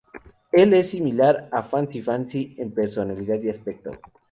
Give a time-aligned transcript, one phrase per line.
[0.51, 3.91] Él es similar a Fancy-Fancy en personalidad y aspecto.